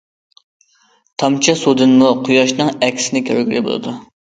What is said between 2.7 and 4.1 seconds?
ئەكسىنى كۆرگىلى بولىدۇ.